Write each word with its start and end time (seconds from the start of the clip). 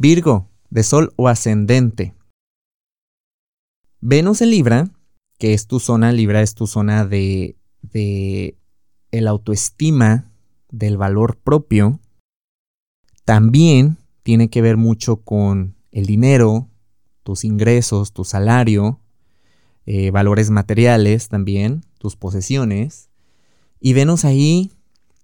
Virgo, 0.00 0.48
de 0.70 0.84
Sol 0.84 1.12
o 1.16 1.26
ascendente. 1.26 2.14
Venus 4.00 4.42
en 4.42 4.50
Libra, 4.50 4.90
que 5.40 5.54
es 5.54 5.66
tu 5.66 5.80
zona, 5.80 6.12
Libra 6.12 6.40
es 6.40 6.54
tu 6.54 6.68
zona 6.68 7.04
de, 7.04 7.56
de 7.82 8.56
el 9.10 9.26
autoestima, 9.26 10.30
del 10.70 10.98
valor 10.98 11.36
propio, 11.36 11.98
también 13.24 13.96
tiene 14.22 14.50
que 14.50 14.62
ver 14.62 14.76
mucho 14.76 15.16
con 15.16 15.74
el 15.90 16.06
dinero, 16.06 16.68
tus 17.24 17.42
ingresos, 17.42 18.12
tu 18.12 18.22
salario, 18.22 19.00
eh, 19.84 20.12
valores 20.12 20.50
materiales 20.50 21.28
también, 21.28 21.80
tus 21.98 22.14
posesiones. 22.14 23.10
Y 23.80 23.94
Venus 23.94 24.24
ahí 24.24 24.70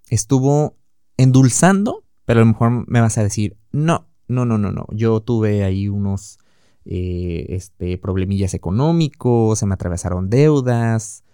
estuvo 0.09 0.77
endulzando, 1.17 2.03
pero 2.25 2.41
a 2.41 2.45
lo 2.45 2.51
mejor 2.51 2.89
me 2.89 3.01
vas 3.01 3.19
a 3.19 3.23
decir, 3.23 3.57
no, 3.71 4.09
no, 4.29 4.45
no, 4.45 4.59
no, 4.59 4.73
no. 4.73 4.87
Yo 4.91 5.21
tuve 5.21 5.65
ahí 5.65 5.89
unos 5.89 6.39
eh, 6.85 7.47
este, 7.51 7.99
problemillas 7.99 8.55
económicos, 8.55 9.59
se 9.59 9.67
me 9.67 9.75
atravesaron 9.75 10.31
deudas, 10.31 11.25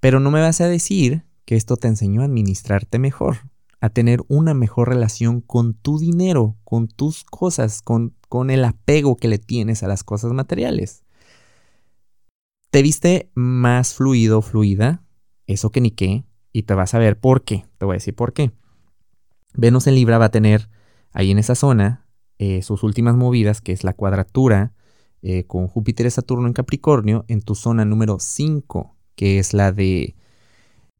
pero 0.00 0.20
no 0.20 0.30
me 0.30 0.40
vas 0.40 0.60
a 0.60 0.68
decir 0.68 1.24
que 1.44 1.56
esto 1.56 1.76
te 1.76 1.88
enseñó 1.88 2.22
a 2.22 2.26
administrarte 2.26 2.98
mejor, 2.98 3.50
a 3.80 3.90
tener 3.90 4.22
una 4.28 4.54
mejor 4.54 4.88
relación 4.88 5.40
con 5.40 5.74
tu 5.74 5.98
dinero, 5.98 6.56
con 6.64 6.88
tus 6.88 7.24
cosas, 7.24 7.82
con, 7.82 8.14
con 8.28 8.50
el 8.50 8.64
apego 8.64 9.16
que 9.16 9.28
le 9.28 9.38
tienes 9.38 9.82
a 9.82 9.88
las 9.88 10.04
cosas 10.04 10.32
materiales. 10.32 11.04
Te 12.70 12.82
viste 12.82 13.30
más 13.34 13.94
fluido, 13.94 14.42
fluida, 14.42 15.04
eso 15.46 15.70
que 15.70 15.80
ni 15.80 15.90
qué, 15.90 16.24
y 16.52 16.62
te 16.64 16.74
vas 16.74 16.94
a 16.94 16.98
ver 16.98 17.18
por 17.18 17.44
qué. 17.44 17.66
Te 17.78 17.84
voy 17.84 17.94
a 17.94 17.96
decir 17.96 18.14
por 18.14 18.32
qué. 18.32 18.52
Venus 19.54 19.86
en 19.86 19.94
Libra 19.94 20.18
va 20.18 20.26
a 20.26 20.30
tener 20.30 20.68
ahí 21.12 21.30
en 21.30 21.38
esa 21.38 21.54
zona 21.54 22.03
eh, 22.38 22.62
sus 22.62 22.82
últimas 22.82 23.16
movidas, 23.16 23.60
que 23.60 23.72
es 23.72 23.84
la 23.84 23.92
cuadratura 23.92 24.72
eh, 25.22 25.44
con 25.44 25.68
Júpiter 25.68 26.06
y 26.06 26.10
Saturno 26.10 26.46
en 26.46 26.52
Capricornio, 26.52 27.24
en 27.28 27.42
tu 27.42 27.54
zona 27.54 27.84
número 27.84 28.18
5, 28.18 28.96
que 29.14 29.38
es 29.38 29.54
la 29.54 29.72
de 29.72 30.16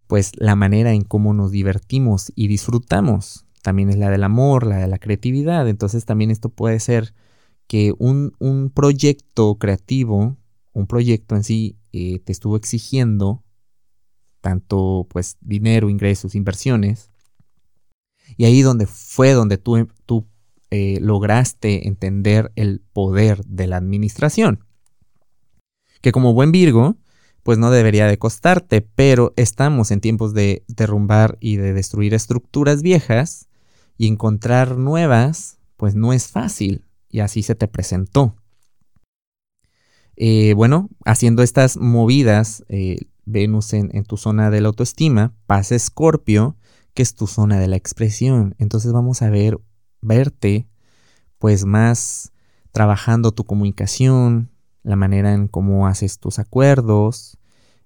pues 0.06 0.32
la 0.36 0.54
manera 0.54 0.92
en 0.92 1.02
cómo 1.02 1.34
nos 1.34 1.50
divertimos 1.50 2.32
y 2.34 2.48
disfrutamos. 2.48 3.46
También 3.62 3.88
es 3.88 3.96
la 3.96 4.10
del 4.10 4.22
amor, 4.24 4.66
la 4.66 4.78
de 4.78 4.86
la 4.86 4.98
creatividad. 4.98 5.68
Entonces 5.68 6.04
también 6.04 6.30
esto 6.30 6.50
puede 6.50 6.78
ser 6.80 7.14
que 7.66 7.94
un, 7.98 8.32
un 8.38 8.70
proyecto 8.70 9.56
creativo, 9.58 10.36
un 10.72 10.86
proyecto 10.86 11.34
en 11.36 11.44
sí, 11.44 11.78
eh, 11.92 12.19
te 12.20 12.32
estuvo 12.32 12.56
exigiendo 12.56 13.42
tanto 14.41 15.06
pues 15.08 15.38
dinero, 15.41 15.88
ingresos, 15.88 16.34
inversiones. 16.34 17.10
Y 18.36 18.44
ahí 18.44 18.62
donde 18.62 18.86
fue 18.86 19.32
donde 19.32 19.58
tú, 19.58 19.88
tú 20.04 20.26
eh, 20.77 20.98
lograste 21.00 21.86
entender 21.86 22.50
el 22.56 22.83
poder 22.92 23.44
de 23.44 23.69
la 23.69 23.77
administración. 23.77 24.64
Que 26.00 26.11
como 26.11 26.34
buen 26.34 26.50
Virgo, 26.50 26.97
pues 27.44 27.58
no 27.58 27.70
debería 27.70 28.08
de 28.08 28.19
costarte, 28.19 28.81
pero 28.81 29.33
estamos 29.36 29.92
en 29.92 30.00
tiempos 30.00 30.34
de 30.34 30.64
derrumbar 30.66 31.39
y 31.39 31.58
de 31.58 31.72
destruir 31.75 32.12
estructuras 32.12 32.83
viejas 32.83 33.48
y 33.97 34.08
encontrar 34.08 34.77
nuevas, 34.77 35.58
pues 35.77 35.94
no 35.94 36.12
es 36.12 36.27
fácil 36.27 36.84
y 37.09 37.20
así 37.20 37.44
se 37.44 37.55
te 37.55 37.69
presentó. 37.69 38.34
Eh, 40.16 40.55
bueno, 40.55 40.91
haciendo 41.05 41.44
estas 41.44 41.77
movidas, 41.77 42.64
eh, 42.69 42.97
Venus 43.27 43.75
en, 43.75 43.91
tu 44.03 44.16
zona 44.16 44.50
de 44.50 44.61
la 44.61 44.66
autoestima, 44.66 45.36
pasa 45.47 45.77
Escorpio, 45.77 46.56
que 46.94 47.05
es 47.05 47.14
tu 47.14 47.28
zona 47.28 47.61
de 47.61 47.69
la 47.69 47.77
expresión. 47.77 48.56
Entonces 48.59 48.92
vamos 48.92 49.22
a 49.22 49.31
ver, 49.31 49.61
verte, 50.05 50.69
pues 51.38 51.64
más 51.64 52.33
trabajando 52.72 53.33
tu 53.33 53.44
comunicación, 53.44 54.50
la 54.83 54.97
manera 54.97 55.33
en 55.33 55.48
cómo 55.48 55.86
haces 55.86 56.19
tus 56.19 56.38
acuerdos, 56.38 57.38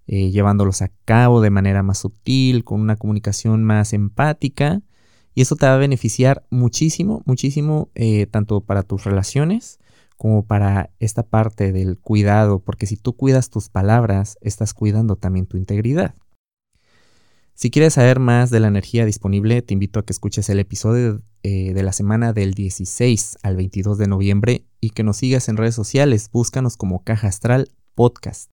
eh, 0.06 0.30
llevándolos 0.30 0.82
a 0.82 0.90
cabo 1.04 1.40
de 1.40 1.50
manera 1.50 1.82
más 1.82 1.98
sutil, 1.98 2.64
con 2.64 2.80
una 2.80 2.96
comunicación 2.96 3.64
más 3.64 3.92
empática. 3.92 4.82
Y 5.34 5.42
eso 5.42 5.54
te 5.54 5.66
va 5.66 5.74
a 5.74 5.78
beneficiar 5.78 6.44
muchísimo, 6.50 7.22
muchísimo, 7.26 7.90
eh, 7.94 8.26
tanto 8.26 8.60
para 8.62 8.82
tus 8.82 9.04
relaciones 9.04 9.78
como 10.16 10.44
para 10.44 10.90
esta 10.98 11.22
parte 11.22 11.72
del 11.72 11.98
cuidado, 11.98 12.58
porque 12.58 12.86
si 12.86 12.96
tú 12.96 13.14
cuidas 13.14 13.50
tus 13.50 13.68
palabras, 13.68 14.36
estás 14.40 14.74
cuidando 14.74 15.14
también 15.14 15.46
tu 15.46 15.56
integridad. 15.56 16.14
Si 17.58 17.72
quieres 17.72 17.94
saber 17.94 18.20
más 18.20 18.50
de 18.50 18.60
la 18.60 18.68
energía 18.68 19.04
disponible, 19.04 19.62
te 19.62 19.74
invito 19.74 19.98
a 19.98 20.04
que 20.04 20.12
escuches 20.12 20.48
el 20.48 20.60
episodio 20.60 21.22
eh, 21.42 21.72
de 21.74 21.82
la 21.82 21.92
semana 21.92 22.32
del 22.32 22.54
16 22.54 23.38
al 23.42 23.56
22 23.56 23.98
de 23.98 24.06
noviembre 24.06 24.64
y 24.80 24.90
que 24.90 25.02
nos 25.02 25.16
sigas 25.16 25.48
en 25.48 25.56
redes 25.56 25.74
sociales. 25.74 26.30
Búscanos 26.30 26.76
como 26.76 27.02
Caja 27.02 27.26
Astral 27.26 27.72
Podcast. 27.96 28.48